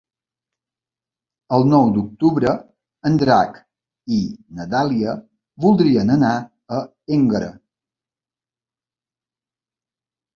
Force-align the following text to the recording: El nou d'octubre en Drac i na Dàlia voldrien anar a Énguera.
El 1.57 1.65
nou 1.73 1.89
d'octubre 1.97 2.53
en 3.09 3.19
Drac 3.23 3.59
i 4.15 4.21
na 4.61 4.65
Dàlia 4.71 5.13
voldrien 5.65 6.13
anar 6.15 6.33
a 6.79 6.81
Énguera. 7.19 7.51